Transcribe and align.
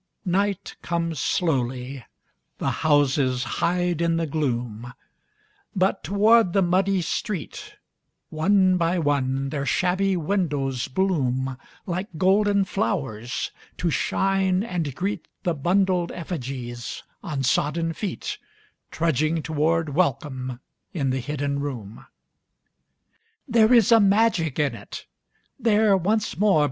Night 0.25 0.77
comes 0.81 1.19
slowly, 1.19 2.03
the 2.57 2.71
houses 2.81 3.43
hide 3.43 4.01
in 4.01 4.17
the 4.17 4.25
gloom; 4.25 4.95
But 5.75 6.03
toward 6.03 6.53
the 6.53 6.63
muddy 6.63 7.03
street 7.03 7.75
One 8.29 8.77
by 8.77 8.97
one 8.97 9.49
their 9.49 9.67
shabby 9.67 10.17
windows 10.17 10.87
bloom 10.87 11.55
Like 11.85 12.07
golden 12.17 12.65
flowers, 12.65 13.51
to 13.77 13.91
shine 13.91 14.63
and 14.63 14.95
greet 14.95 15.27
The 15.43 15.53
bundled 15.53 16.11
effigies 16.13 17.03
on 17.21 17.43
sodden 17.43 17.93
feet 17.93 18.39
Trudging 18.89 19.43
toward 19.43 19.89
welcome 19.89 20.61
in 20.93 21.11
the 21.11 21.19
hidden 21.19 21.59
room. 21.59 22.07
There 23.47 23.71
is 23.71 23.91
a 23.91 23.99
magic 23.99 24.57
in 24.57 24.73
it. 24.73 25.05
There 25.59 25.95
once 25.95 26.39
more. 26.39 26.59